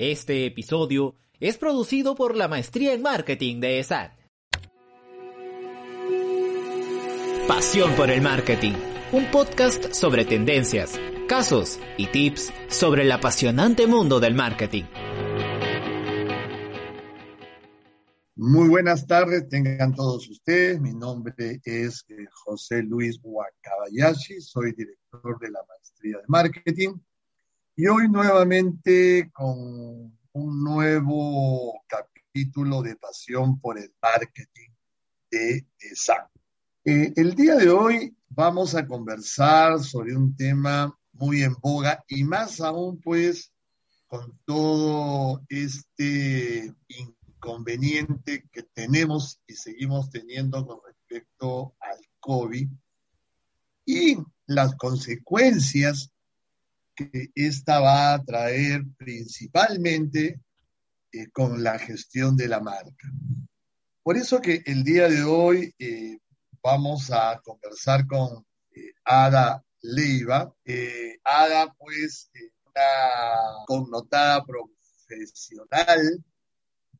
Este 0.00 0.46
episodio 0.46 1.14
es 1.40 1.58
producido 1.58 2.14
por 2.14 2.34
la 2.34 2.48
Maestría 2.48 2.94
en 2.94 3.02
Marketing 3.02 3.60
de 3.60 3.80
ESAT. 3.80 4.18
Pasión 7.46 7.94
por 7.96 8.10
el 8.10 8.22
Marketing, 8.22 8.72
un 9.12 9.30
podcast 9.30 9.92
sobre 9.92 10.24
tendencias, 10.24 10.98
casos 11.28 11.78
y 11.98 12.06
tips 12.06 12.50
sobre 12.68 13.02
el 13.02 13.12
apasionante 13.12 13.86
mundo 13.86 14.20
del 14.20 14.34
marketing. 14.34 14.84
Muy 18.36 18.70
buenas 18.70 19.06
tardes, 19.06 19.50
tengan 19.50 19.94
todos 19.94 20.30
ustedes. 20.30 20.80
Mi 20.80 20.94
nombre 20.94 21.60
es 21.62 22.06
eh, 22.08 22.24
José 22.32 22.82
Luis 22.84 23.20
Wakabayashi, 23.22 24.40
soy 24.40 24.72
director 24.72 25.38
de 25.38 25.50
la 25.50 25.60
Maestría 25.68 26.16
de 26.16 26.24
Marketing 26.26 26.94
y 27.80 27.86
hoy 27.86 28.10
nuevamente 28.10 29.30
con 29.32 30.14
un 30.32 30.64
nuevo 30.64 31.82
capítulo 31.86 32.82
de 32.82 32.94
Pasión 32.96 33.58
por 33.58 33.78
el 33.78 33.90
Marketing 34.02 34.68
de 35.30 35.66
ESAC. 35.78 36.28
Eh, 36.84 37.14
el 37.16 37.34
día 37.34 37.54
de 37.54 37.70
hoy 37.70 38.14
vamos 38.28 38.74
a 38.74 38.86
conversar 38.86 39.80
sobre 39.80 40.14
un 40.14 40.36
tema 40.36 40.94
muy 41.12 41.42
en 41.42 41.54
boga 41.54 42.04
y 42.06 42.22
más 42.22 42.60
aún 42.60 43.00
pues 43.00 43.50
con 44.08 44.38
todo 44.44 45.42
este 45.48 46.74
inconveniente 46.86 48.46
que 48.52 48.62
tenemos 48.74 49.40
y 49.46 49.54
seguimos 49.54 50.10
teniendo 50.10 50.66
con 50.66 50.80
respecto 50.86 51.74
al 51.80 51.98
COVID 52.18 52.68
y 53.86 54.18
las 54.44 54.74
consecuencias 54.74 56.12
que 57.08 57.30
esta 57.34 57.80
va 57.80 58.14
a 58.14 58.22
traer 58.22 58.84
principalmente 58.96 60.40
eh, 61.12 61.30
con 61.30 61.62
la 61.62 61.78
gestión 61.78 62.36
de 62.36 62.48
la 62.48 62.60
marca. 62.60 63.08
Por 64.02 64.16
eso 64.16 64.40
que 64.40 64.62
el 64.66 64.84
día 64.84 65.08
de 65.08 65.22
hoy 65.22 65.74
eh, 65.78 66.18
vamos 66.62 67.10
a 67.10 67.40
conversar 67.42 68.06
con 68.06 68.44
eh, 68.72 68.92
Ada 69.04 69.64
Leiva. 69.82 70.54
Ada, 71.24 71.74
pues, 71.78 72.30
una 72.66 73.64
connotada 73.66 74.44
profesional 74.44 76.24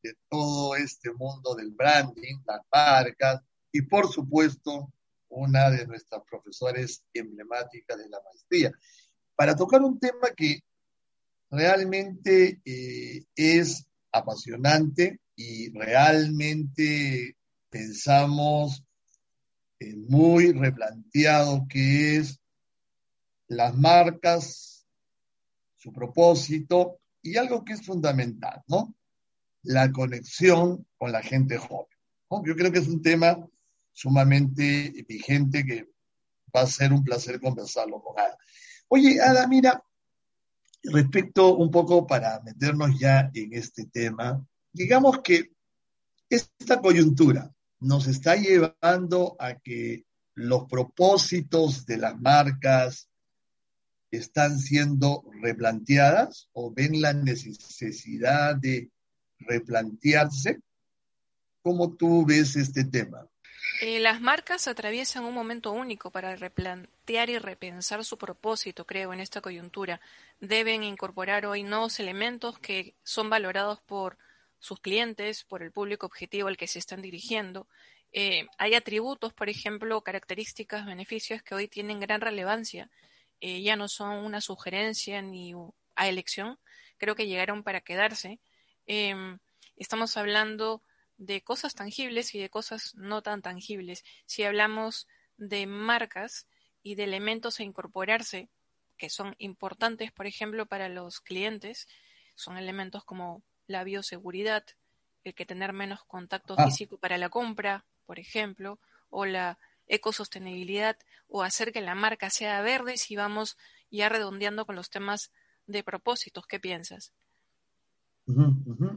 de 0.01 0.15
todo 0.29 0.75
este 0.75 1.13
mundo 1.13 1.55
del 1.55 1.71
branding, 1.71 2.37
las 2.45 2.61
marcas 2.71 3.41
y 3.71 3.83
por 3.83 4.11
supuesto 4.11 4.91
una 5.29 5.69
de 5.69 5.87
nuestras 5.87 6.21
profesores 6.29 7.03
emblemáticas 7.13 7.97
de 7.97 8.09
la 8.09 8.19
maestría, 8.21 8.71
para 9.35 9.55
tocar 9.55 9.81
un 9.81 9.99
tema 9.99 10.29
que 10.35 10.61
realmente 11.49 12.61
eh, 12.63 13.23
es 13.35 13.85
apasionante 14.11 15.19
y 15.35 15.71
realmente 15.71 17.35
pensamos 17.69 18.83
eh, 19.79 19.95
muy 19.95 20.51
replanteado 20.51 21.65
que 21.67 22.17
es 22.17 22.39
las 23.47 23.75
marcas, 23.75 24.85
su 25.77 25.91
propósito 25.91 26.99
y 27.21 27.37
algo 27.37 27.65
que 27.65 27.73
es 27.73 27.85
fundamental, 27.85 28.61
¿no? 28.67 28.95
la 29.63 29.91
conexión 29.91 30.85
con 30.97 31.11
la 31.11 31.21
gente 31.21 31.57
joven. 31.57 31.87
Yo 32.45 32.55
creo 32.55 32.71
que 32.71 32.79
es 32.79 32.87
un 32.87 33.01
tema 33.01 33.37
sumamente 33.91 35.05
vigente 35.07 35.65
que 35.65 35.89
va 36.55 36.61
a 36.61 36.67
ser 36.67 36.93
un 36.93 37.03
placer 37.03 37.39
conversarlo 37.39 38.01
con 38.01 38.17
Ada. 38.19 38.37
Oye, 38.93 39.21
Ada, 39.21 39.47
mira, 39.47 39.81
respecto 40.83 41.55
un 41.55 41.71
poco 41.71 42.05
para 42.05 42.41
meternos 42.41 42.99
ya 42.99 43.31
en 43.33 43.53
este 43.53 43.85
tema, 43.85 44.45
digamos 44.73 45.21
que 45.23 45.53
esta 46.29 46.81
coyuntura 46.81 47.49
nos 47.79 48.07
está 48.07 48.35
llevando 48.35 49.37
a 49.39 49.55
que 49.55 50.03
los 50.33 50.65
propósitos 50.65 51.85
de 51.85 51.99
las 51.99 52.19
marcas 52.19 53.07
están 54.11 54.59
siendo 54.59 55.23
replanteadas 55.41 56.49
o 56.51 56.73
ven 56.73 56.99
la 56.99 57.13
necesidad 57.13 58.57
de 58.57 58.91
replantearse. 59.39 60.59
¿Cómo 61.61 61.95
tú 61.95 62.25
ves 62.25 62.57
este 62.57 62.83
tema? 62.83 63.25
Eh, 63.83 63.99
las 63.99 64.21
marcas 64.21 64.67
atraviesan 64.67 65.25
un 65.25 65.33
momento 65.33 65.71
único 65.71 66.11
para 66.11 66.35
replantear 66.35 67.31
y 67.31 67.39
repensar 67.39 68.05
su 68.05 68.15
propósito, 68.15 68.85
creo, 68.85 69.11
en 69.11 69.19
esta 69.19 69.41
coyuntura. 69.41 69.99
Deben 70.39 70.83
incorporar 70.83 71.47
hoy 71.47 71.63
nuevos 71.63 71.99
elementos 71.99 72.59
que 72.59 72.93
son 73.03 73.31
valorados 73.31 73.81
por 73.81 74.19
sus 74.59 74.79
clientes, 74.79 75.43
por 75.45 75.63
el 75.63 75.71
público 75.71 76.05
objetivo 76.05 76.47
al 76.47 76.57
que 76.57 76.67
se 76.67 76.77
están 76.77 77.01
dirigiendo. 77.01 77.67
Eh, 78.13 78.45
hay 78.59 78.75
atributos, 78.75 79.33
por 79.33 79.49
ejemplo, 79.49 80.01
características, 80.01 80.85
beneficios 80.85 81.41
que 81.41 81.55
hoy 81.55 81.67
tienen 81.67 81.99
gran 81.99 82.21
relevancia. 82.21 82.87
Eh, 83.39 83.63
ya 83.63 83.75
no 83.77 83.87
son 83.87 84.23
una 84.23 84.41
sugerencia 84.41 85.23
ni 85.23 85.55
a 85.95 86.07
elección, 86.07 86.59
creo 86.99 87.15
que 87.15 87.25
llegaron 87.25 87.63
para 87.63 87.81
quedarse. 87.81 88.39
Em, 88.85 89.39
estamos 89.75 90.17
hablando 90.17 90.83
de 91.21 91.43
cosas 91.43 91.75
tangibles 91.75 92.33
y 92.33 92.39
de 92.39 92.49
cosas 92.49 92.95
no 92.95 93.21
tan 93.21 93.43
tangibles. 93.43 94.03
Si 94.25 94.43
hablamos 94.43 95.07
de 95.37 95.67
marcas 95.67 96.47
y 96.81 96.95
de 96.95 97.03
elementos 97.03 97.59
a 97.59 97.63
incorporarse 97.63 98.49
que 98.97 99.07
son 99.09 99.35
importantes, 99.37 100.11
por 100.11 100.25
ejemplo, 100.25 100.65
para 100.65 100.89
los 100.89 101.21
clientes, 101.21 101.87
son 102.33 102.57
elementos 102.57 103.03
como 103.03 103.43
la 103.67 103.83
bioseguridad, 103.83 104.65
el 105.23 105.35
que 105.35 105.45
tener 105.45 105.73
menos 105.73 106.03
contacto 106.05 106.55
ah. 106.57 106.65
físico 106.65 106.97
para 106.97 107.19
la 107.19 107.29
compra, 107.29 107.85
por 108.07 108.17
ejemplo, 108.17 108.79
o 109.11 109.25
la 109.25 109.59
ecosostenibilidad, 109.87 110.97
o 111.27 111.43
hacer 111.43 111.71
que 111.71 111.81
la 111.81 111.93
marca 111.93 112.31
sea 112.31 112.61
verde 112.61 112.97
si 112.97 113.15
vamos 113.15 113.57
ya 113.91 114.09
redondeando 114.09 114.65
con 114.65 114.75
los 114.75 114.89
temas 114.89 115.31
de 115.67 115.83
propósitos. 115.83 116.47
¿Qué 116.47 116.59
piensas? 116.59 117.13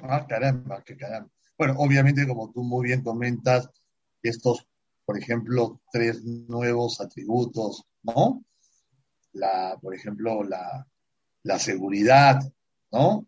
Ah, 0.02 0.26
caramba, 0.28 0.82
qué 0.84 0.96
caramba. 0.96 1.30
Bueno, 1.56 1.74
obviamente, 1.78 2.26
como 2.26 2.50
tú 2.52 2.62
muy 2.62 2.86
bien 2.86 3.02
comentas, 3.02 3.70
estos, 4.22 4.66
por 5.04 5.18
ejemplo, 5.18 5.80
tres 5.92 6.24
nuevos 6.24 7.00
atributos, 7.00 7.84
¿no? 8.02 8.44
La, 9.32 9.78
por 9.80 9.94
ejemplo, 9.94 10.42
la, 10.42 10.86
seguridad, 11.58 12.40
¿no? 12.90 13.26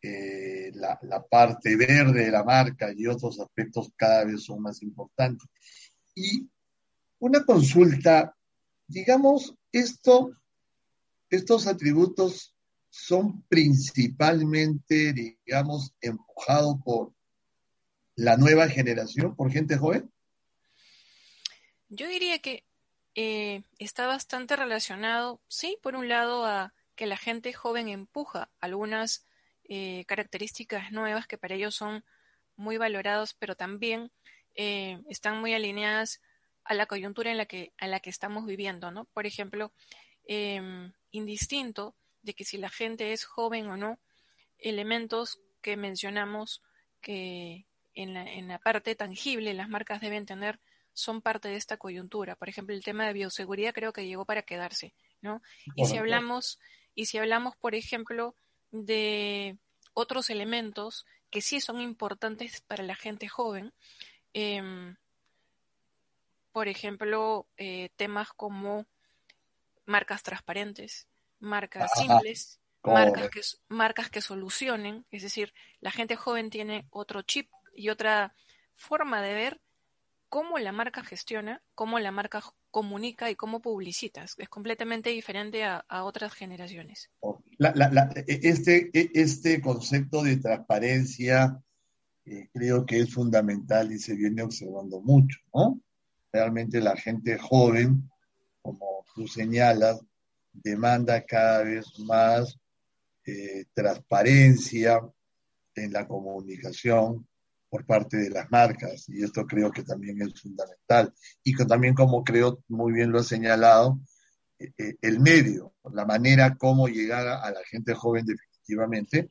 Eh, 0.00 0.70
la, 0.74 0.98
la, 1.02 1.22
parte 1.26 1.76
verde 1.76 2.26
de 2.26 2.30
la 2.30 2.44
marca 2.44 2.92
y 2.96 3.06
otros 3.06 3.40
aspectos 3.40 3.90
cada 3.96 4.24
vez 4.24 4.44
son 4.44 4.62
más 4.62 4.80
importantes. 4.82 5.48
Y 6.14 6.48
una 7.18 7.44
consulta, 7.44 8.34
digamos, 8.86 9.54
esto, 9.72 10.30
estos 11.28 11.66
atributos 11.66 12.54
son 12.90 13.42
principalmente, 13.48 15.12
digamos, 15.12 15.94
empujados 16.00 16.76
por 16.84 17.12
la 18.14 18.36
nueva 18.36 18.68
generación, 18.68 19.36
por 19.36 19.50
gente 19.50 19.76
joven? 19.76 20.10
Yo 21.88 22.08
diría 22.08 22.38
que 22.40 22.64
eh, 23.14 23.62
está 23.78 24.06
bastante 24.06 24.56
relacionado, 24.56 25.40
sí, 25.48 25.78
por 25.82 25.96
un 25.96 26.08
lado, 26.08 26.44
a 26.44 26.74
que 26.96 27.06
la 27.06 27.16
gente 27.16 27.52
joven 27.52 27.88
empuja 27.88 28.50
algunas 28.60 29.26
eh, 29.64 30.04
características 30.06 30.92
nuevas 30.92 31.26
que 31.26 31.38
para 31.38 31.54
ellos 31.54 31.74
son 31.74 32.04
muy 32.56 32.76
valorados, 32.76 33.34
pero 33.34 33.54
también 33.54 34.10
eh, 34.54 35.00
están 35.08 35.40
muy 35.40 35.54
alineadas 35.54 36.20
a 36.64 36.74
la 36.74 36.86
coyuntura 36.86 37.30
en 37.30 37.36
la 37.36 37.46
que, 37.46 37.72
en 37.78 37.90
la 37.90 38.00
que 38.00 38.10
estamos 38.10 38.44
viviendo, 38.46 38.90
¿no? 38.90 39.04
Por 39.06 39.26
ejemplo, 39.26 39.72
em, 40.24 40.92
indistinto 41.12 41.94
de 42.22 42.34
que 42.34 42.44
si 42.44 42.58
la 42.58 42.70
gente 42.70 43.12
es 43.12 43.24
joven 43.24 43.68
o 43.68 43.76
no, 43.76 43.98
elementos 44.58 45.40
que 45.62 45.76
mencionamos 45.76 46.62
que 47.00 47.66
en 47.94 48.14
la, 48.14 48.24
en 48.30 48.48
la 48.48 48.58
parte 48.58 48.94
tangible 48.94 49.54
las 49.54 49.68
marcas 49.68 50.00
deben 50.00 50.26
tener 50.26 50.60
son 50.98 51.22
parte 51.22 51.48
de 51.48 51.56
esta 51.56 51.76
coyuntura. 51.76 52.34
Por 52.34 52.48
ejemplo, 52.48 52.74
el 52.74 52.82
tema 52.82 53.06
de 53.06 53.12
bioseguridad 53.12 53.72
creo 53.72 53.92
que 53.92 54.06
llegó 54.06 54.24
para 54.24 54.42
quedarse, 54.42 54.94
¿no? 55.20 55.40
Y 55.76 55.86
si 55.86 55.96
hablamos, 55.96 56.58
y 56.94 57.06
si 57.06 57.18
hablamos, 57.18 57.56
por 57.56 57.76
ejemplo, 57.76 58.34
de 58.72 59.56
otros 59.94 60.28
elementos 60.28 61.06
que 61.30 61.40
sí 61.40 61.60
son 61.60 61.80
importantes 61.80 62.62
para 62.62 62.82
la 62.82 62.96
gente 62.96 63.28
joven, 63.28 63.72
em, 64.32 64.96
por 66.52 66.66
ejemplo, 66.66 67.46
eh, 67.56 67.90
temas 67.96 68.32
como 68.32 68.86
marcas 69.86 70.24
transparentes, 70.24 71.06
marcas 71.40 71.90
simples, 71.96 72.60
marcas 72.82 73.30
que, 73.30 73.40
marcas 73.68 74.10
que 74.10 74.20
solucionen, 74.20 75.06
es 75.10 75.22
decir, 75.22 75.52
la 75.80 75.90
gente 75.90 76.16
joven 76.16 76.50
tiene 76.50 76.86
otro 76.90 77.22
chip 77.22 77.50
y 77.74 77.88
otra 77.90 78.34
forma 78.74 79.22
de 79.22 79.34
ver 79.34 79.60
cómo 80.28 80.58
la 80.58 80.72
marca 80.72 81.02
gestiona, 81.02 81.62
cómo 81.74 81.98
la 81.98 82.12
marca 82.12 82.42
comunica 82.70 83.30
y 83.30 83.34
cómo 83.34 83.60
publicitas. 83.60 84.34
Es 84.38 84.48
completamente 84.48 85.10
diferente 85.10 85.64
a, 85.64 85.84
otras 86.04 86.34
generaciones. 86.34 87.10
E, 87.58 88.40
este, 88.42 88.90
e, 88.92 89.10
este 89.14 89.60
concepto 89.60 90.22
de 90.22 90.36
transparencia 90.36 91.58
eh, 92.24 92.48
creo 92.52 92.84
que 92.84 93.00
es 93.00 93.12
fundamental 93.12 93.90
y 93.92 93.98
se 93.98 94.14
viene 94.14 94.42
observando 94.42 95.00
mucho, 95.00 95.38
¿no? 95.54 95.80
Realmente 96.30 96.80
la 96.80 96.96
gente 96.96 97.38
joven, 97.38 98.10
como 98.60 99.04
tú 99.14 99.26
señalas, 99.26 100.00
demanda 100.62 101.24
cada 101.24 101.64
vez 101.64 101.86
más 102.00 102.58
eh, 103.24 103.66
transparencia 103.74 105.00
en 105.74 105.92
la 105.92 106.06
comunicación, 106.06 107.26
por 107.70 107.84
parte 107.84 108.16
de 108.16 108.30
las 108.30 108.50
marcas 108.50 109.10
y 109.10 109.22
esto 109.22 109.46
creo 109.46 109.70
que 109.70 109.82
también 109.82 110.22
es 110.22 110.40
fundamental. 110.40 111.12
Y 111.44 111.54
también 111.54 111.94
como 111.94 112.24
creo 112.24 112.62
muy 112.68 112.94
bien 112.94 113.12
lo 113.12 113.18
ha 113.18 113.24
señalado, 113.24 114.00
eh, 114.58 114.72
eh, 114.78 114.96
el 115.02 115.20
medio, 115.20 115.74
la 115.92 116.06
manera 116.06 116.56
como 116.56 116.88
llegar 116.88 117.26
a 117.26 117.50
la 117.50 117.60
gente 117.70 117.94
joven 117.94 118.24
definitivamente, 118.24 119.28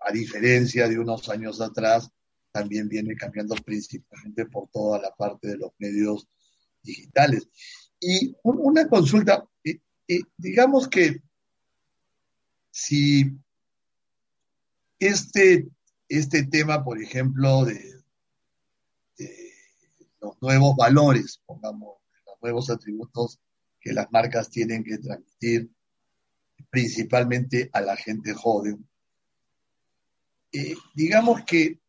a 0.00 0.10
diferencia 0.10 0.88
de 0.88 0.98
unos 0.98 1.28
años 1.28 1.60
atrás, 1.60 2.08
también 2.50 2.88
viene 2.88 3.14
cambiando 3.16 3.54
principalmente 3.56 4.46
por 4.46 4.70
toda 4.70 4.98
la 4.98 5.14
parte 5.14 5.48
de 5.48 5.58
los 5.58 5.72
medios 5.78 6.26
digitales. 6.82 7.48
Y 8.00 8.36
una 8.42 8.88
consulta, 8.88 9.48
digamos 10.36 10.88
que 10.88 11.22
si 12.70 13.32
este 14.98 15.68
este 16.08 16.44
tema, 16.44 16.84
por 16.84 17.02
ejemplo, 17.02 17.64
de, 17.64 17.96
los 20.20 20.40
nuevos 20.40 20.76
valores, 20.76 21.40
pongamos, 21.46 21.98
los 22.26 22.36
nuevos 22.42 22.70
atributos 22.70 23.38
que 23.80 23.92
las 23.92 24.10
marcas 24.10 24.50
tienen 24.50 24.82
que 24.82 24.98
transmitir 24.98 25.70
principalmente 26.70 27.70
a 27.72 27.80
la 27.80 27.96
gente 27.96 28.32
joven. 28.32 28.88
Eh, 30.52 30.74
digamos 30.94 31.42
que 31.44 31.80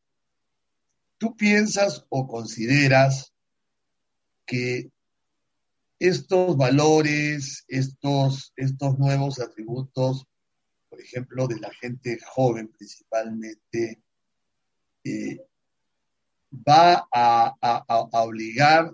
tú 1.17 1.35
piensas 1.35 2.05
o 2.09 2.27
consideras 2.27 3.33
que 4.45 4.91
estos 5.99 6.57
valores, 6.57 7.65
estos, 7.67 8.53
estos 8.55 8.97
nuevos 8.99 9.39
atributos, 9.39 10.25
por 10.89 11.01
ejemplo, 11.01 11.47
de 11.47 11.59
la 11.59 11.71
gente 11.73 12.19
joven 12.25 12.69
principalmente, 12.69 14.01
va 16.51 17.07
a, 17.11 17.83
obligar 18.23 18.93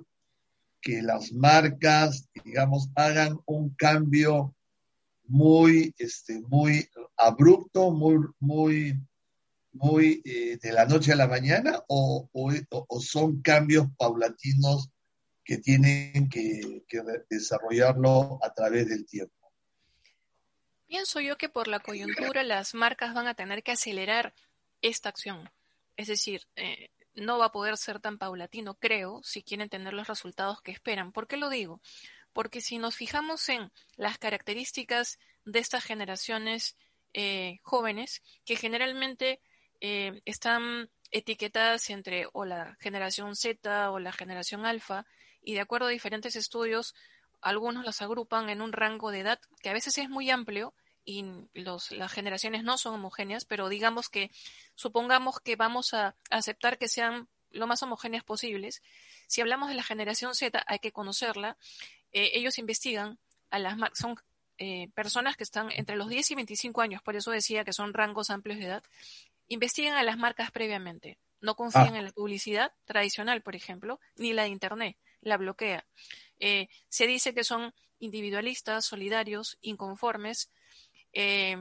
que 0.82 1.02
las 1.02 1.32
marcas, 1.32 2.30
digamos, 2.44 2.90
hagan 2.96 3.40
un 3.46 3.70
cambio 3.76 4.54
muy, 5.26 5.94
este, 5.98 6.42
muy 6.42 6.88
abrupto, 7.16 7.92
muy, 7.92 8.18
muy, 8.40 9.00
muy 9.72 10.22
eh, 10.26 10.58
de 10.62 10.72
la 10.74 10.86
noche 10.86 11.14
a 11.14 11.16
la 11.16 11.28
mañana, 11.28 11.82
o, 11.88 12.30
son 13.00 13.42
cambios 13.42 13.88
paulatinos 13.98 14.90
que 15.44 15.58
tienen 15.58 16.30
que, 16.30 16.84
desarrollarlo 17.30 18.40
a 18.42 18.54
través 18.54 18.88
del 18.88 19.06
tiempo. 19.06 19.52
Pienso 20.88 21.20
yo 21.20 21.38
que 21.38 21.50
por 21.50 21.68
la 21.68 21.80
coyuntura 21.80 22.44
las 22.44 22.74
marcas 22.74 23.14
van 23.14 23.28
a 23.28 23.34
tener 23.34 23.64
que 23.64 23.72
acelerar 23.72 24.34
esta 24.82 25.10
acción. 25.10 25.50
Es 25.98 26.08
decir, 26.08 26.48
eh, 26.56 26.92
no 27.16 27.38
va 27.38 27.46
a 27.46 27.52
poder 27.52 27.78
ser 27.78 28.00
tan 28.00 28.18
paulatino, 28.18 28.76
creo, 28.76 29.22
si 29.24 29.44
quieren 29.44 29.70
tener 29.70 29.94
los 29.94 30.08
resultados 30.08 30.62
que 30.62 30.72
esperan. 30.72 31.12
¿Por 31.12 31.28
qué 31.28 31.38
lo 31.38 31.50
digo? 31.50 31.82
Porque 32.32 32.62
si 32.62 32.78
nos 32.78 32.96
fijamos 32.96 33.48
en 33.50 33.72
las 33.96 34.18
características 34.18 35.20
de 35.46 35.60
estas 35.60 35.84
generaciones 35.84 36.76
eh, 37.14 37.60
jóvenes, 37.64 38.22
que 38.46 38.56
generalmente 38.56 39.40
eh, 39.82 40.22
están 40.26 40.90
etiquetadas 41.12 41.90
entre 41.90 42.28
o 42.34 42.46
la 42.46 42.76
generación 42.80 43.36
Z 43.36 43.92
o 43.92 44.00
la 44.00 44.12
generación 44.12 44.66
alfa, 44.66 45.06
y 45.44 45.54
de 45.54 45.62
acuerdo 45.62 45.88
a 45.88 45.92
diferentes 45.92 46.36
estudios, 46.36 46.96
algunos 47.42 47.84
las 47.86 48.02
agrupan 48.02 48.50
en 48.50 48.62
un 48.62 48.72
rango 48.72 49.12
de 49.12 49.20
edad 49.20 49.40
que 49.62 49.70
a 49.70 49.74
veces 49.74 49.98
es 49.98 50.10
muy 50.10 50.30
amplio, 50.30 50.74
y 51.06 51.26
los, 51.54 51.92
las 51.92 52.12
generaciones 52.12 52.64
no 52.64 52.78
son 52.78 52.96
homogéneas, 52.96 53.46
pero 53.46 53.70
digamos 53.70 54.10
que 54.10 54.32
supongamos 54.76 55.40
que 55.40 55.56
vamos 55.56 55.94
a 55.94 56.16
aceptar 56.30 56.78
que 56.78 56.88
sean 56.88 57.28
lo 57.52 57.68
más 57.68 57.84
homogéneas 57.84 58.24
posibles. 58.24 58.82
Si 59.28 59.42
hablamos 59.42 59.70
de 59.70 59.76
la 59.76 59.84
generación 59.84 60.34
Z, 60.36 60.64
hay 60.66 60.80
que 60.80 60.92
conocerla. 60.92 61.58
Eh, 62.12 62.32
ellos 62.34 62.58
investigan 62.58 63.20
a 63.50 63.60
las 63.60 63.78
son 63.94 64.16
eh, 64.58 64.90
personas 64.94 65.36
que 65.36 65.44
están 65.44 65.72
entre 65.72 65.96
los 65.96 66.10
10 66.10 66.32
y 66.32 66.36
25 66.36 66.82
años, 66.82 67.02
por 67.02 67.16
eso 67.16 67.32
decía 67.32 67.64
que 67.64 67.74
son 67.74 67.94
rangos 67.94 68.30
amplios 68.30 68.60
de 68.60 68.66
edad. 68.66 68.84
Investigan 69.48 69.96
a 69.96 70.04
las 70.04 70.18
marcas 70.18 70.52
previamente. 70.52 71.18
No 71.42 71.56
confían 71.56 71.96
ah. 71.96 71.98
en 71.98 72.06
la 72.06 72.12
publicidad 72.12 72.72
tradicional, 72.86 73.42
por 73.42 73.56
ejemplo, 73.56 74.00
ni 74.16 74.32
la 74.32 74.44
de 74.44 74.50
Internet. 74.50 74.98
La 75.24 75.38
bloquea. 75.38 75.86
Eh, 76.40 76.68
se 76.90 77.08
dice 77.08 77.34
que 77.34 77.44
son 77.44 77.74
individualistas, 78.00 78.86
solidarios, 78.86 79.58
inconformes, 79.62 80.50
eh, 81.14 81.58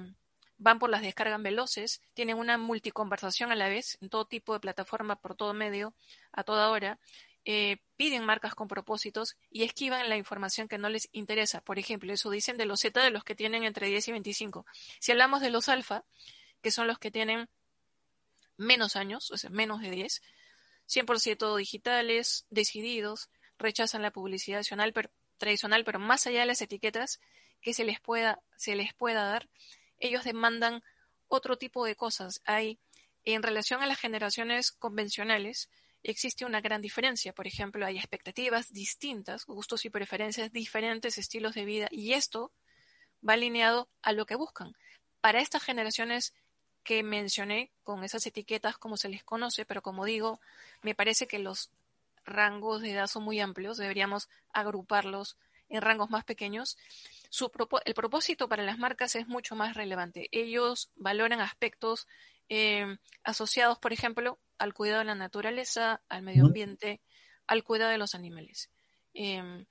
van 0.58 0.78
por 0.78 0.90
las 0.90 1.02
descargas 1.02 1.42
veloces, 1.42 2.00
tienen 2.14 2.38
una 2.38 2.58
multiconversación 2.58 3.50
a 3.50 3.56
la 3.56 3.68
vez 3.68 3.98
en 4.00 4.08
todo 4.08 4.26
tipo 4.26 4.52
de 4.52 4.60
plataforma, 4.60 5.16
por 5.16 5.34
todo 5.34 5.54
medio, 5.54 5.94
a 6.32 6.44
toda 6.44 6.70
hora, 6.70 6.98
eh, 7.44 7.78
piden 7.96 8.24
marcas 8.24 8.54
con 8.54 8.68
propósitos 8.68 9.36
y 9.50 9.64
esquivan 9.64 10.08
la 10.08 10.16
información 10.16 10.68
que 10.68 10.78
no 10.78 10.88
les 10.88 11.08
interesa. 11.12 11.60
Por 11.60 11.78
ejemplo, 11.78 12.12
eso 12.12 12.30
dicen 12.30 12.56
de 12.56 12.66
los 12.66 12.80
Z 12.80 13.02
de 13.02 13.10
los 13.10 13.24
que 13.24 13.34
tienen 13.34 13.64
entre 13.64 13.88
10 13.88 14.08
y 14.08 14.12
25. 14.12 14.64
Si 15.00 15.10
hablamos 15.10 15.40
de 15.40 15.50
los 15.50 15.68
alfa, 15.68 16.04
que 16.60 16.70
son 16.70 16.86
los 16.86 16.98
que 16.98 17.10
tienen 17.10 17.48
menos 18.56 18.94
años, 18.94 19.30
o 19.32 19.36
sea, 19.36 19.50
menos 19.50 19.80
de 19.80 19.90
10, 19.90 20.22
100% 20.86 21.56
digitales, 21.56 22.46
decididos, 22.50 23.28
rechazan 23.62 24.02
la 24.02 24.10
publicidad 24.10 24.62
pero, 24.92 25.10
tradicional, 25.38 25.84
pero 25.84 25.98
más 25.98 26.26
allá 26.26 26.40
de 26.40 26.46
las 26.46 26.62
etiquetas, 26.62 27.20
que 27.60 27.72
se 27.72 27.84
les 27.84 28.00
pueda, 28.00 28.42
se 28.56 28.74
les 28.76 28.92
pueda 28.92 29.24
dar, 29.24 29.48
ellos 29.98 30.24
demandan 30.24 30.82
otro 31.28 31.56
tipo 31.56 31.84
de 31.86 31.96
cosas. 31.96 32.42
Hay, 32.44 32.78
en 33.24 33.42
relación 33.42 33.82
a 33.82 33.86
las 33.86 33.98
generaciones 33.98 34.72
convencionales, 34.72 35.70
existe 36.02 36.44
una 36.44 36.60
gran 36.60 36.82
diferencia. 36.82 37.32
Por 37.32 37.46
ejemplo, 37.46 37.86
hay 37.86 37.96
expectativas 37.96 38.72
distintas, 38.72 39.46
gustos 39.46 39.84
y 39.84 39.90
preferencias 39.90 40.52
diferentes, 40.52 41.18
estilos 41.18 41.54
de 41.54 41.64
vida, 41.64 41.88
y 41.90 42.12
esto 42.12 42.52
va 43.26 43.34
alineado 43.34 43.88
a 44.02 44.12
lo 44.12 44.26
que 44.26 44.34
buscan. 44.34 44.74
Para 45.20 45.40
estas 45.40 45.62
generaciones 45.62 46.34
que 46.82 47.02
mencioné, 47.02 47.70
con 47.84 48.02
esas 48.02 48.26
etiquetas 48.26 48.76
como 48.76 48.96
se 48.96 49.08
les 49.08 49.22
conoce, 49.22 49.64
pero 49.64 49.82
como 49.82 50.04
digo, 50.04 50.40
me 50.82 50.94
parece 50.94 51.26
que 51.26 51.38
los 51.38 51.70
rangos 52.24 52.82
de 52.82 52.92
edad 52.92 53.06
son 53.06 53.24
muy 53.24 53.40
amplios, 53.40 53.76
deberíamos 53.76 54.28
agruparlos 54.52 55.36
en 55.68 55.80
rangos 55.80 56.10
más 56.10 56.24
pequeños, 56.24 56.76
el 57.84 57.94
propósito 57.94 58.48
para 58.48 58.62
las 58.62 58.78
marcas 58.78 59.14
es 59.16 59.26
mucho 59.26 59.56
más 59.56 59.74
relevante. 59.74 60.28
Ellos 60.32 60.90
valoran 60.96 61.40
aspectos 61.40 62.06
eh, 62.48 62.98
asociados, 63.24 63.78
por 63.78 63.92
ejemplo, 63.92 64.38
al 64.58 64.74
cuidado 64.74 64.98
de 64.98 65.06
la 65.06 65.14
naturaleza, 65.14 66.02
al 66.08 66.22
medio 66.22 66.44
ambiente, 66.44 67.00
al 67.46 67.64
cuidado 67.64 67.90
de 67.90 67.98
los 67.98 68.14
animales. 68.14 68.70
Em, 69.14 69.64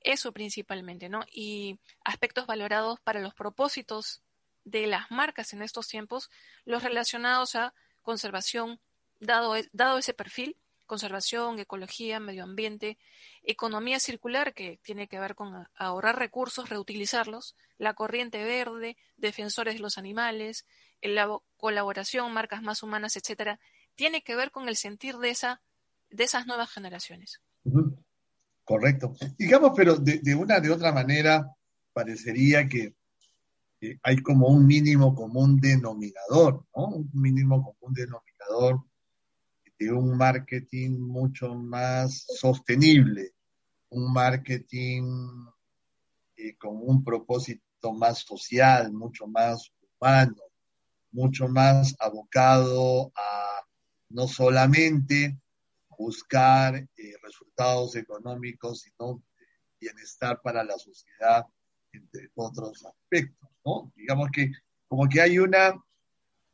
eso 0.00 0.32
principalmente, 0.32 1.08
¿no? 1.08 1.24
Y 1.32 1.80
aspectos 2.04 2.46
valorados 2.46 3.00
para 3.00 3.20
los 3.20 3.34
propósitos 3.34 4.22
de 4.64 4.86
las 4.86 5.10
marcas 5.10 5.52
en 5.52 5.62
estos 5.62 5.88
tiempos, 5.88 6.30
los 6.64 6.82
relacionados 6.82 7.56
a 7.56 7.72
conservación, 8.02 8.78
dado, 9.20 9.56
e, 9.56 9.68
dado 9.72 9.98
ese 9.98 10.12
perfil, 10.12 10.56
conservación, 10.86 11.58
ecología, 11.58 12.20
medio 12.20 12.44
ambiente, 12.44 12.98
economía 13.42 14.00
circular, 14.00 14.54
que 14.54 14.80
tiene 14.82 15.08
que 15.08 15.18
ver 15.18 15.34
con 15.34 15.66
ahorrar 15.76 16.18
recursos, 16.18 16.68
reutilizarlos, 16.68 17.56
la 17.78 17.94
corriente 17.94 18.44
verde, 18.44 18.96
defensores 19.16 19.74
de 19.74 19.80
los 19.80 19.98
animales, 19.98 20.66
la 21.02 21.28
colaboración, 21.56 22.32
marcas 22.32 22.62
más 22.62 22.82
humanas, 22.82 23.16
etcétera, 23.16 23.60
tiene 23.94 24.22
que 24.22 24.36
ver 24.36 24.50
con 24.50 24.68
el 24.68 24.76
sentir 24.76 25.16
de 25.16 25.30
esa 25.30 25.62
de 26.10 26.24
esas 26.24 26.46
nuevas 26.46 26.70
generaciones. 26.70 27.40
Correcto. 28.64 29.14
Digamos, 29.38 29.72
pero 29.76 29.96
de, 29.96 30.34
una 30.34 30.60
de 30.60 30.70
otra 30.70 30.92
manera 30.92 31.52
parecería 31.92 32.68
que 32.68 32.94
hay 34.02 34.16
como 34.18 34.48
un 34.48 34.66
mínimo 34.66 35.14
común 35.14 35.60
denominador, 35.60 36.64
¿no? 36.74 36.86
Un 36.86 37.10
mínimo 37.12 37.62
común 37.62 37.94
denominador 37.94 38.82
de 39.78 39.92
un 39.92 40.16
marketing 40.16 40.98
mucho 40.98 41.54
más 41.54 42.24
sostenible, 42.38 43.34
un 43.90 44.12
marketing 44.12 45.46
eh, 46.36 46.56
con 46.56 46.76
un 46.76 47.04
propósito 47.04 47.92
más 47.92 48.20
social, 48.20 48.92
mucho 48.92 49.26
más 49.26 49.70
humano, 50.00 50.36
mucho 51.12 51.48
más 51.48 51.94
abocado 51.98 53.12
a 53.14 53.64
no 54.10 54.28
solamente 54.28 55.38
buscar 55.98 56.76
eh, 56.76 57.14
resultados 57.22 57.96
económicos, 57.96 58.82
sino 58.82 59.22
bienestar 59.80 60.40
para 60.42 60.64
la 60.64 60.78
sociedad, 60.78 61.44
entre 61.92 62.30
otros 62.34 62.84
aspectos, 62.84 63.48
¿no? 63.64 63.92
Digamos 63.96 64.30
que 64.30 64.52
como 64.88 65.08
que 65.08 65.20
hay 65.20 65.38
una, 65.38 65.74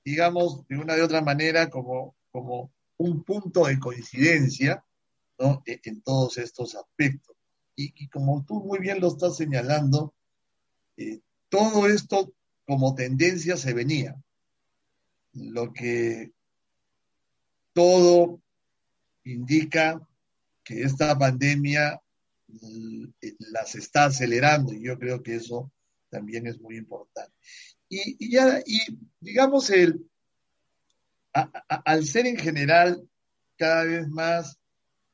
digamos, 0.05 0.67
de 0.69 0.79
una 0.79 0.95
de 0.95 1.03
otra 1.03 1.21
manera, 1.21 1.69
como, 1.69 2.17
como 2.31 2.73
un 3.03 3.23
punto 3.25 3.67
de 3.67 3.79
coincidencia. 3.79 4.85
E, 5.67 5.81
en, 5.85 6.03
todos 6.03 6.39
estos 6.39 6.75
aspectos. 6.75 7.37
Y, 7.75 8.09
como 8.09 8.45
tú 8.45 8.61
muy 8.61 8.79
bien 8.79 9.01
lo 9.01 9.09
estás 9.09 9.37
señalando, 9.37 10.15
eh, 10.97 11.21
todo 11.49 11.89
esto 11.89 12.33
como 12.67 12.95
tendencia 12.95 13.57
se 13.57 13.73
venía. 13.73 14.15
Lo 15.33 15.73
que 15.73 16.33
todo 17.73 18.41
indica 19.25 20.07
que 20.63 20.83
esta 20.83 21.19
pandemia 21.19 22.01
mm, 22.49 23.05
las 23.53 23.75
está 23.75 24.05
acelerando 24.05 24.75
y 24.75 24.85
yo 24.85 24.99
creo 24.99 25.23
que 25.23 25.37
eso 25.37 25.73
también 26.11 26.47
es 26.47 26.61
muy 26.61 26.77
importante. 26.77 27.35
Y, 27.89 28.31
ya, 28.31 28.61
y 28.65 28.79
digamos, 29.19 29.71
el, 29.71 30.09
al 31.33 32.05
ser 32.05 32.27
en 32.27 32.37
general 32.37 33.09
cada 33.57 33.85
vez 33.85 34.09
más 34.09 34.59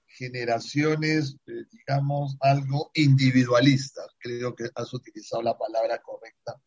generaciones, 0.07 1.37
digamos, 1.47 2.37
algo 2.41 2.91
individualistas, 2.95 4.07
creo 4.19 4.55
que 4.55 4.65
has 4.75 4.93
utilizado 4.93 5.43
la 5.43 5.57
palabra 5.57 5.99
correcta. 5.99 6.61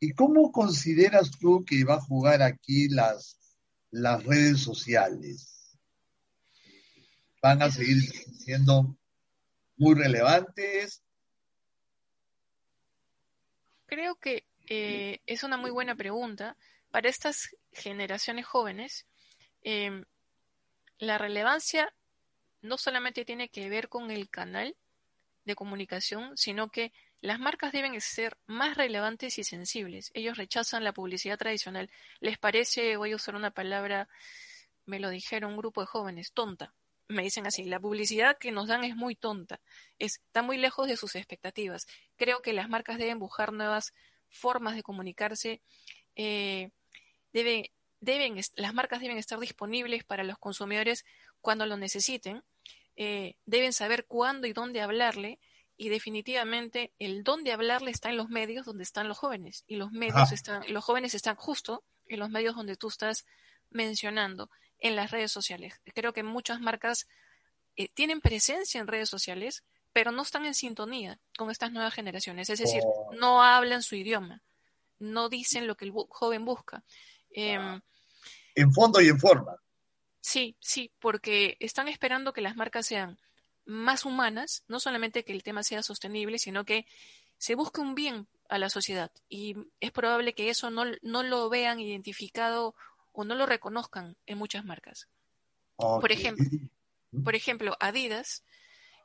¿Y 0.00 0.12
cómo 0.12 0.50
consideras 0.52 1.30
tú 1.38 1.64
que 1.64 1.84
va 1.84 1.94
a 1.94 2.00
jugar 2.00 2.42
aquí 2.42 2.88
las, 2.88 3.38
las 3.90 4.24
redes 4.24 4.60
sociales? 4.60 5.54
van 7.44 7.60
a 7.60 7.70
seguir 7.70 7.98
siendo 8.38 8.96
muy 9.76 9.94
relevantes? 9.94 11.04
Creo 13.84 14.14
que 14.14 14.46
eh, 14.66 15.20
es 15.26 15.44
una 15.44 15.58
muy 15.58 15.70
buena 15.70 15.94
pregunta. 15.94 16.56
Para 16.94 17.08
estas 17.08 17.48
generaciones 17.72 18.46
jóvenes, 18.46 19.04
em, 19.62 20.04
la 20.98 21.18
relevancia 21.18 21.92
no 22.62 22.78
solamente 22.78 23.24
tiene 23.24 23.48
que 23.48 23.68
ver 23.68 23.88
con 23.88 24.12
el 24.12 24.30
canal 24.30 24.76
de 25.44 25.56
comunicación, 25.56 26.36
sino 26.36 26.68
que 26.68 26.92
las 27.20 27.40
marcas 27.40 27.72
deben 27.72 28.00
ser 28.00 28.38
más 28.46 28.76
relevantes 28.76 29.40
y 29.40 29.42
sensibles. 29.42 30.12
Ellos 30.14 30.36
rechazan 30.36 30.84
la 30.84 30.92
publicidad 30.92 31.36
tradicional. 31.36 31.90
Les 32.20 32.38
parece, 32.38 32.96
voy 32.96 33.10
a 33.10 33.16
usar 33.16 33.34
una 33.34 33.50
palabra, 33.50 34.08
me 34.86 35.00
lo 35.00 35.10
dijeron 35.10 35.50
un 35.50 35.56
grupo 35.56 35.80
de 35.80 35.88
jóvenes, 35.88 36.30
tonta 36.32 36.76
me 37.08 37.24
dicen 37.24 37.44
así, 37.44 37.64
la 37.64 37.80
publicidad 37.80 38.38
que 38.38 38.52
nos 38.52 38.68
dan 38.68 38.84
es 38.84 38.94
muy 38.94 39.16
tonta, 39.16 39.60
está 39.98 40.42
muy 40.42 40.58
lejos 40.58 40.86
de 40.86 40.96
sus 40.96 41.16
expectativas. 41.16 41.86
Creo 42.16 42.40
que 42.40 42.52
las 42.52 42.68
marcas 42.68 42.98
deben 42.98 43.18
buscar 43.18 43.52
nuevas 43.52 43.92
formas 44.30 44.76
de 44.76 44.84
comunicarse, 44.84 45.60
eh, 46.14 46.70
deben, 47.34 47.66
deben, 48.00 48.40
las 48.56 48.72
marcas 48.72 49.00
deben 49.00 49.18
estar 49.18 49.38
disponibles 49.38 50.04
para 50.04 50.24
los 50.24 50.38
consumidores 50.38 51.04
cuando 51.42 51.66
lo 51.66 51.76
necesiten, 51.76 52.42
eh, 52.96 53.36
deben 53.44 53.74
saber 53.74 54.06
cuándo 54.06 54.46
y 54.46 54.54
dónde 54.54 54.80
hablarle, 54.80 55.38
y 55.76 55.88
definitivamente 55.88 56.92
el 57.00 57.24
dónde 57.24 57.52
hablarle 57.52 57.90
está 57.90 58.08
en 58.08 58.16
los 58.16 58.28
medios 58.28 58.64
donde 58.64 58.84
están 58.84 59.08
los 59.08 59.18
jóvenes, 59.18 59.64
y 59.66 59.76
los 59.76 59.90
medios 59.90 60.32
están, 60.32 60.62
los 60.72 60.84
jóvenes 60.84 61.14
están 61.14 61.34
justo 61.34 61.82
en 62.06 62.20
los 62.20 62.30
medios 62.30 62.54
donde 62.54 62.76
tú 62.76 62.88
estás 62.88 63.26
mencionando 63.70 64.48
en 64.78 64.94
las 64.94 65.10
redes 65.10 65.32
sociales. 65.32 65.80
Creo 65.94 66.12
que 66.12 66.22
muchas 66.22 66.60
marcas 66.60 67.08
eh, 67.76 67.88
tienen 67.88 68.20
presencia 68.20 68.80
en 68.80 68.86
redes 68.86 69.08
sociales, 69.08 69.64
pero 69.92 70.12
no 70.12 70.22
están 70.22 70.44
en 70.44 70.54
sintonía 70.54 71.18
con 71.36 71.50
estas 71.50 71.72
nuevas 71.72 71.94
generaciones. 71.94 72.48
Es 72.50 72.60
decir, 72.60 72.82
oh. 72.84 73.12
no 73.14 73.42
hablan 73.42 73.82
su 73.82 73.96
idioma, 73.96 74.42
no 75.00 75.28
dicen 75.28 75.66
lo 75.66 75.76
que 75.76 75.86
el 75.86 75.92
joven 76.08 76.44
busca. 76.44 76.84
Em, 77.34 77.80
en 78.54 78.72
fondo 78.72 79.00
y 79.00 79.08
en 79.08 79.18
forma. 79.18 79.56
Sí, 80.20 80.56
sí, 80.60 80.90
porque 81.00 81.56
están 81.60 81.88
esperando 81.88 82.32
que 82.32 82.40
las 82.40 82.56
marcas 82.56 82.86
sean 82.86 83.18
más 83.66 84.04
humanas, 84.04 84.64
no 84.68 84.80
solamente 84.80 85.24
que 85.24 85.32
el 85.32 85.42
tema 85.42 85.62
sea 85.62 85.82
sostenible, 85.82 86.38
sino 86.38 86.64
que 86.64 86.86
se 87.36 87.54
busque 87.54 87.80
un 87.80 87.94
bien 87.94 88.26
a 88.48 88.58
la 88.58 88.70
sociedad. 88.70 89.10
Y 89.28 89.56
es 89.80 89.90
probable 89.90 90.34
que 90.34 90.48
eso 90.48 90.70
no, 90.70 90.84
no 91.02 91.22
lo 91.22 91.48
vean 91.50 91.80
identificado 91.80 92.74
o 93.12 93.24
no 93.24 93.34
lo 93.34 93.46
reconozcan 93.46 94.16
en 94.26 94.38
muchas 94.38 94.64
marcas. 94.64 95.08
Por 95.76 96.12
ejemplo, 96.12 96.44
por 97.24 97.34
ejemplo, 97.34 97.76
Adidas, 97.80 98.44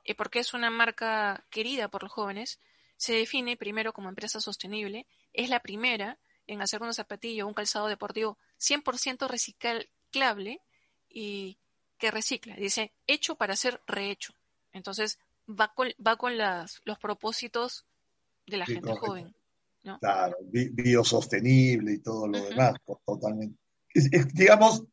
eh, 0.06 0.16
porque 0.16 0.40
es 0.40 0.54
una 0.54 0.70
marca 0.70 1.46
querida 1.50 1.90
por 1.90 2.04
los 2.04 2.12
jóvenes, 2.12 2.60
se 2.98 3.14
define 3.14 3.58
primero 3.58 3.94
como 3.94 4.10
empresa 4.10 4.40
sostenible, 4.40 5.08
es 5.34 5.50
la 5.50 5.62
primera 5.62 6.20
en 6.50 6.62
hacer 6.62 6.82
una 6.82 6.94
zapatilla 6.94 7.46
o 7.46 7.48
un 7.48 7.54
calzado 7.54 7.88
deportivo 7.88 8.38
100% 8.60 9.28
reciclable 9.28 10.62
y 11.10 11.58
que 11.98 12.12
recicla. 12.12 12.56
Dice, 12.56 12.92
hecho 13.08 13.36
para 13.36 13.56
ser 13.56 13.82
rehecho. 13.88 14.34
Entonces, 14.74 15.20
va 15.48 15.74
con, 15.74 15.90
va 16.06 16.18
con 16.18 16.38
las, 16.38 16.82
los 16.86 16.98
propósitos 16.98 17.86
de 18.48 18.58
la 18.58 18.66
gente 18.66 18.92
joven. 18.96 19.34
Claro, 20.00 20.36
biosostenible 20.42 21.94
y 21.94 22.00
todo 22.00 22.28
lo 22.28 22.44
demás, 22.44 22.74
totalmente 23.06 23.58
digamos, 24.34 24.84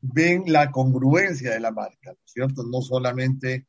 ven 0.00 0.44
la 0.46 0.70
congruencia 0.70 1.52
de 1.52 1.60
la 1.60 1.70
marca, 1.70 2.10
¿no 2.10 2.18
es 2.24 2.32
cierto? 2.32 2.64
No 2.64 2.80
solamente 2.80 3.66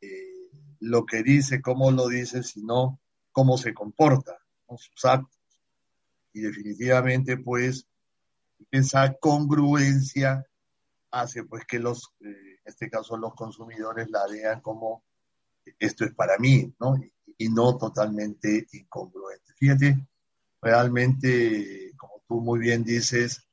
eh, 0.00 0.50
lo 0.80 1.04
que 1.04 1.22
dice, 1.22 1.60
cómo 1.60 1.90
lo 1.90 2.08
dice, 2.08 2.42
sino 2.42 3.00
cómo 3.32 3.58
se 3.58 3.74
comporta, 3.74 4.38
sus 4.76 5.04
actos. 5.04 5.37
Y 6.38 6.42
definitivamente, 6.42 7.36
pues, 7.36 7.86
esa 8.70 9.12
congruencia 9.14 10.46
hace 11.10 11.42
pues 11.42 11.64
que 11.64 11.78
los, 11.80 12.14
eh, 12.20 12.26
en 12.26 12.58
este 12.64 12.88
caso 12.88 13.16
los 13.16 13.34
consumidores 13.34 14.08
la 14.10 14.26
vean 14.26 14.60
como 14.60 15.02
esto 15.78 16.04
es 16.04 16.14
para 16.14 16.38
mí, 16.38 16.72
¿no? 16.78 16.96
y 17.36 17.48
no 17.48 17.76
totalmente 17.76 18.66
incongruente. 18.72 19.52
Fíjate, 19.56 20.06
realmente, 20.60 21.92
como 21.96 22.22
tú 22.28 22.40
muy 22.40 22.60
bien 22.60 22.84
dices, 22.84 23.44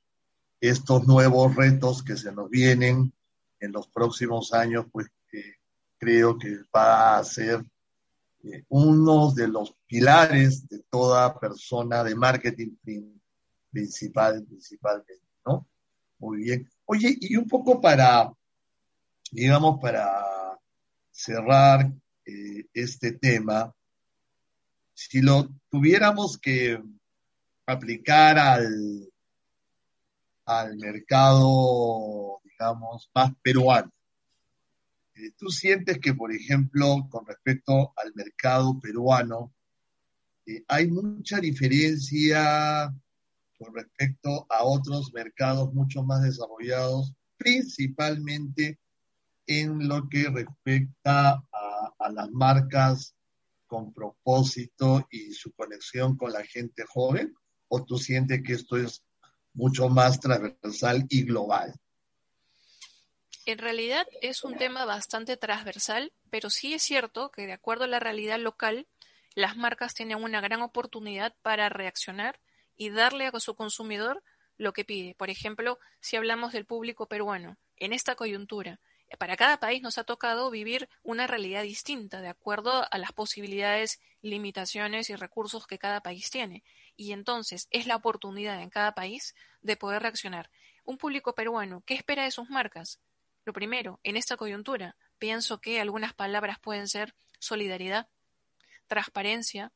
estos 0.59 1.07
nuevos 1.07 1.55
retos 1.55 2.03
que 2.03 2.17
se 2.17 2.31
nos 2.31 2.49
vienen 2.49 3.13
en 3.59 3.71
los 3.71 3.87
próximos 3.87 4.53
años, 4.53 4.85
pues 4.91 5.07
creo 5.97 6.37
que 6.37 6.59
va 6.75 7.17
a 7.17 7.23
ser 7.23 7.63
uno 8.69 9.31
de 9.31 9.47
los 9.47 9.75
pilares 9.87 10.67
de 10.67 10.79
toda 10.89 11.39
persona 11.39 12.03
de 12.03 12.15
marketing 12.15 12.75
principal, 13.71 14.43
principalmente, 14.45 15.19
¿no? 15.45 15.67
Muy 16.19 16.43
bien. 16.43 16.69
Oye, 16.85 17.17
y 17.19 17.35
un 17.35 17.47
poco 17.47 17.81
para, 17.81 18.31
digamos, 19.31 19.79
para 19.79 20.59
cerrar 21.11 21.91
eh, 22.25 22.65
este 22.73 23.13
tema, 23.13 23.73
si 24.93 25.21
lo 25.21 25.49
tuviéramos 25.69 26.37
que 26.37 26.81
aplicar 27.65 28.37
al, 28.37 29.09
al 30.45 30.77
mercado, 30.77 32.39
digamos, 32.43 33.09
más 33.13 33.31
peruano. 33.41 33.91
¿Tú 35.37 35.49
sientes 35.49 35.99
que, 35.99 36.13
por 36.13 36.31
ejemplo, 36.33 37.07
con 37.09 37.25
respecto 37.25 37.93
al 37.95 38.13
mercado 38.15 38.79
peruano, 38.79 39.53
eh, 40.45 40.63
hay 40.67 40.87
mucha 40.87 41.39
diferencia 41.39 42.93
con 43.57 43.73
respecto 43.73 44.45
a 44.49 44.63
otros 44.63 45.13
mercados 45.13 45.73
mucho 45.73 46.03
más 46.03 46.21
desarrollados, 46.21 47.13
principalmente 47.37 48.79
en 49.47 49.87
lo 49.87 50.09
que 50.09 50.29
respecta 50.29 51.31
a, 51.51 51.93
a 51.97 52.11
las 52.11 52.29
marcas 52.31 53.15
con 53.67 53.93
propósito 53.93 55.07
y 55.09 55.31
su 55.31 55.53
conexión 55.53 56.17
con 56.17 56.33
la 56.33 56.43
gente 56.43 56.83
joven? 56.87 57.33
¿O 57.67 57.83
tú 57.83 57.97
sientes 57.97 58.43
que 58.43 58.53
esto 58.53 58.77
es 58.77 59.05
mucho 59.55 59.89
más 59.89 60.19
transversal 60.19 61.05
y 61.09 61.23
global. 61.23 61.73
En 63.45 63.59
realidad 63.59 64.07
es 64.21 64.43
un 64.43 64.57
tema 64.57 64.85
bastante 64.85 65.37
transversal, 65.37 66.11
pero 66.31 66.49
sí 66.49 66.73
es 66.73 66.81
cierto 66.81 67.29
que 67.29 67.45
de 67.45 67.53
acuerdo 67.53 67.83
a 67.83 67.87
la 67.87 67.99
realidad 67.99 68.39
local, 68.39 68.87
las 69.35 69.55
marcas 69.55 69.93
tienen 69.93 70.23
una 70.23 70.41
gran 70.41 70.63
oportunidad 70.63 71.35
para 71.43 71.69
reaccionar 71.69 72.39
y 72.75 72.89
darle 72.89 73.27
a 73.27 73.39
su 73.39 73.53
consumidor 73.55 74.23
lo 74.57 74.73
que 74.73 74.83
pide. 74.83 75.13
Por 75.13 75.29
ejemplo, 75.29 75.77
si 75.99 76.15
hablamos 76.15 76.53
del 76.53 76.65
público 76.65 77.07
peruano, 77.07 77.57
en 77.75 77.93
esta 77.93 78.15
coyuntura, 78.15 78.79
para 79.19 79.37
cada 79.37 79.59
país 79.59 79.83
nos 79.83 79.99
ha 79.99 80.03
tocado 80.03 80.49
vivir 80.49 80.89
una 81.03 81.27
realidad 81.27 81.61
distinta, 81.61 82.21
de 82.21 82.29
acuerdo 82.29 82.87
a 82.89 82.97
las 82.97 83.11
posibilidades, 83.11 83.99
limitaciones 84.21 85.11
y 85.11 85.15
recursos 85.15 85.67
que 85.67 85.77
cada 85.77 86.01
país 86.01 86.31
tiene. 86.31 86.63
Y 86.95 87.11
entonces 87.11 87.67
es 87.69 87.85
la 87.85 87.95
oportunidad 87.95 88.59
en 88.61 88.71
cada 88.71 88.95
país 88.95 89.35
de 89.61 89.77
poder 89.77 90.01
reaccionar. 90.01 90.49
Un 90.83 90.97
público 90.97 91.35
peruano, 91.35 91.83
¿qué 91.85 91.93
espera 91.93 92.23
de 92.23 92.31
sus 92.31 92.49
marcas? 92.49 92.99
Lo 93.45 93.53
primero, 93.53 93.99
en 94.03 94.17
esta 94.17 94.37
coyuntura, 94.37 94.95
pienso 95.19 95.61
que 95.61 95.79
algunas 95.79 96.13
palabras 96.13 96.59
pueden 96.59 96.87
ser 96.87 97.13
solidaridad, 97.39 98.07
transparencia, 98.87 99.71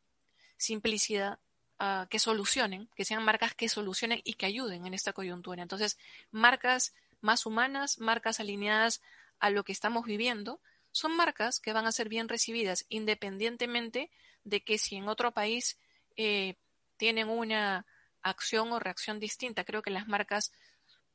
simplicidad, 0.58 1.40
uh, 1.80 2.08
que 2.10 2.20
solucionen, 2.20 2.90
que 2.96 3.06
sean 3.06 3.24
marcas 3.24 3.54
que 3.54 3.70
solucionen 3.70 4.22
y 4.24 4.34
que 4.34 4.48
ayuden 4.48 4.86
en 4.86 4.94
esta 4.94 5.14
coyuntura. 5.14 5.62
Entonces, 5.62 5.98
marcas 6.32 6.94
más 7.22 7.46
humanas, 7.46 8.00
marcas 8.00 8.40
alineadas 8.40 9.02
a 9.40 9.50
lo 9.50 9.64
que 9.64 9.72
estamos 9.72 10.06
viviendo, 10.06 10.60
son 10.92 11.16
marcas 11.16 11.60
que 11.60 11.74
van 11.74 11.86
a 11.86 11.92
ser 11.92 12.10
bien 12.10 12.28
recibidas 12.28 12.86
independientemente 12.90 14.10
de 14.44 14.64
que 14.64 14.78
si 14.78 14.96
en 14.96 15.08
otro 15.08 15.32
país 15.32 15.78
eh, 16.18 16.56
tienen 16.98 17.30
una 17.30 17.86
acción 18.22 18.72
o 18.72 18.80
reacción 18.80 19.20
distinta. 19.20 19.64
Creo 19.64 19.82
que 19.82 19.92
las 19.92 20.08
marcas 20.08 20.52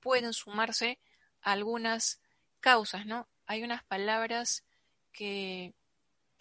pueden 0.00 0.32
sumarse 0.32 0.98
a 1.42 1.52
algunas 1.52 2.20
causas, 2.64 3.04
¿no? 3.04 3.28
Hay 3.44 3.62
unas 3.62 3.84
palabras 3.84 4.64
que, 5.12 5.74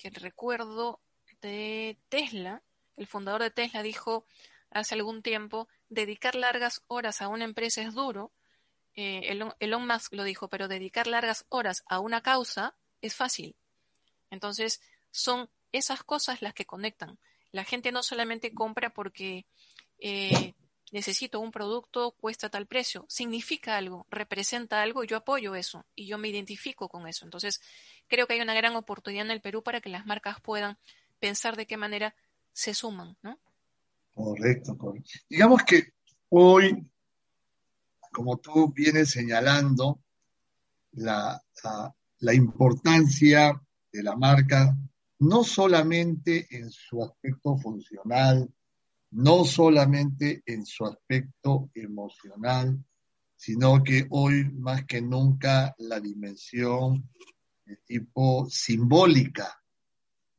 recuerdo 0.01 1.01
de 1.41 1.97
Tesla. 2.07 2.63
El 2.95 3.07
fundador 3.07 3.41
de 3.41 3.51
Tesla 3.51 3.83
dijo 3.83 4.25
hace 4.71 4.95
algún 4.95 5.21
tiempo, 5.21 5.67
dedicar 5.89 6.35
largas 6.35 6.81
horas 6.87 7.21
a 7.21 7.27
una 7.27 7.43
empresa 7.43 7.81
es 7.81 7.93
duro. 7.93 8.31
Eh, 8.95 9.19
Elon, 9.31 9.53
Elon 9.59 9.85
Musk 9.85 10.13
lo 10.13 10.23
dijo, 10.23 10.47
pero 10.47 10.69
dedicar 10.69 11.07
largas 11.07 11.45
horas 11.49 11.83
a 11.87 11.99
una 11.99 12.21
causa 12.21 12.73
es 13.01 13.15
fácil. 13.15 13.57
Entonces, 14.29 14.79
son 15.11 15.49
esas 15.73 16.03
cosas 16.03 16.41
las 16.41 16.53
que 16.53 16.65
conectan. 16.65 17.19
La 17.51 17.65
gente 17.65 17.91
no 17.91 18.01
solamente 18.01 18.53
compra 18.53 18.93
porque 18.93 19.45
eh, 19.99 20.53
necesito 20.93 21.39
un 21.39 21.51
producto, 21.51 22.11
cuesta 22.11 22.49
tal 22.49 22.67
precio, 22.67 23.05
significa 23.09 23.77
algo, 23.77 24.05
representa 24.11 24.83
algo, 24.83 25.03
yo 25.03 25.17
apoyo 25.17 25.55
eso 25.55 25.85
y 25.95 26.05
yo 26.05 26.19
me 26.19 26.29
identifico 26.29 26.87
con 26.87 27.07
eso. 27.07 27.25
Entonces, 27.25 27.61
creo 28.07 28.27
que 28.27 28.33
hay 28.33 28.41
una 28.41 28.53
gran 28.53 28.75
oportunidad 28.75 29.25
en 29.25 29.31
el 29.31 29.41
Perú 29.41 29.63
para 29.63 29.81
que 29.81 29.89
las 29.89 30.05
marcas 30.05 30.39
puedan 30.39 30.77
pensar 31.19 31.57
de 31.57 31.65
qué 31.65 31.77
manera 31.77 32.15
se 32.53 32.75
suman, 32.75 33.17
¿no? 33.23 33.39
Correcto, 34.13 34.77
correcto. 34.77 35.09
Digamos 35.27 35.63
que 35.63 35.93
hoy, 36.29 36.87
como 38.11 38.37
tú 38.37 38.71
vienes 38.71 39.09
señalando, 39.09 39.99
la, 40.91 41.41
la, 41.63 41.95
la 42.19 42.33
importancia 42.35 43.59
de 43.91 44.03
la 44.03 44.15
marca, 44.15 44.77
no 45.17 45.43
solamente 45.43 46.45
en 46.51 46.69
su 46.69 47.03
aspecto 47.03 47.57
funcional, 47.57 48.47
no 49.13 49.45
solamente 49.45 50.41
en 50.45 50.65
su 50.65 50.85
aspecto 50.85 51.69
emocional, 51.75 52.83
sino 53.35 53.83
que 53.83 54.07
hoy 54.09 54.49
más 54.53 54.85
que 54.85 55.01
nunca 55.01 55.75
la 55.77 55.99
dimensión 55.99 57.09
de 57.65 57.77
tipo 57.85 58.47
simbólica, 58.49 59.61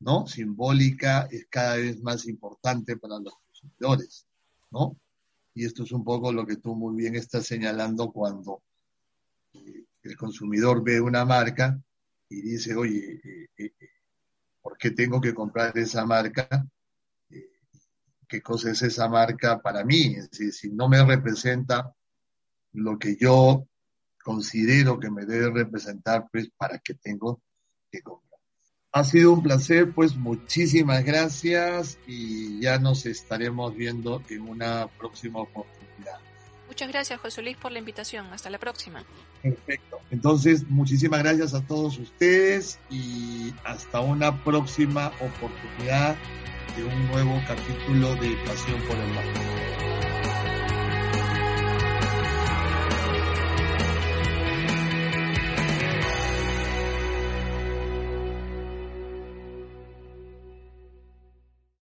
¿no? 0.01 0.27
Simbólica 0.27 1.29
es 1.31 1.47
cada 1.49 1.77
vez 1.77 2.03
más 2.03 2.27
importante 2.27 2.97
para 2.97 3.19
los 3.19 3.35
consumidores, 3.47 4.27
¿no? 4.71 4.99
Y 5.55 5.65
esto 5.65 5.85
es 5.85 5.93
un 5.93 6.03
poco 6.03 6.33
lo 6.33 6.45
que 6.45 6.57
tú 6.57 6.75
muy 6.75 6.97
bien 6.97 7.15
estás 7.15 7.47
señalando 7.47 8.11
cuando 8.11 8.63
eh, 9.53 9.85
el 10.03 10.17
consumidor 10.17 10.83
ve 10.83 11.01
una 11.01 11.25
marca 11.25 11.81
y 12.29 12.43
dice, 12.43 12.75
oye, 12.75 13.21
eh, 13.23 13.49
eh, 13.57 13.73
¿por 14.61 14.77
qué 14.77 14.91
tengo 14.91 15.21
que 15.21 15.33
comprar 15.33 15.77
esa 15.79 16.05
marca? 16.05 16.67
Qué 18.35 18.43
cosa 18.43 18.73
es 18.73 18.83
esa 18.83 19.09
marca 19.09 19.61
para 19.61 19.85
mí. 19.85 20.17
Es 20.17 20.29
decir, 20.29 20.53
si 20.53 20.71
no 20.71 20.89
me 20.89 21.05
representa 21.05 21.95
lo 22.73 22.99
que 22.99 23.17
yo 23.17 23.69
considero 24.25 24.99
que 24.99 25.09
me 25.09 25.25
debe 25.25 25.53
representar, 25.53 26.27
pues 26.33 26.51
para 26.57 26.81
qué 26.81 26.95
tengo 26.95 27.41
que 27.93 28.03
comprar. 28.03 28.41
Ha 28.91 29.05
sido 29.05 29.33
un 29.33 29.43
placer, 29.43 29.93
pues 29.93 30.17
muchísimas 30.17 31.05
gracias 31.05 31.97
y 32.09 32.61
ya 32.61 32.81
nos 32.81 33.07
estaremos 33.07 33.77
viendo 33.77 34.21
en 34.29 34.49
una 34.49 34.89
próxima 34.99 35.41
oportunidad. 35.41 36.19
Muchas 36.67 36.89
gracias, 36.89 37.21
José 37.21 37.43
Luis, 37.43 37.57
por 37.57 37.71
la 37.71 37.79
invitación. 37.79 38.27
Hasta 38.33 38.51
la 38.51 38.59
próxima. 38.59 39.05
Perfecto. 39.43 40.01
Entonces, 40.11 40.69
muchísimas 40.69 41.23
gracias 41.23 41.55
a 41.55 41.65
todos 41.65 41.99
ustedes 41.99 42.81
y 42.91 43.55
hasta 43.63 44.01
una 44.01 44.43
próxima 44.43 45.13
oportunidad 45.21 46.17
de 46.77 46.85
un 46.85 47.07
nuevo 47.09 47.41
capítulo 47.47 48.15
de 48.17 48.37
Pasión 48.47 48.81
por 48.89 48.97
el 48.97 49.09
Mar. 49.15 50.04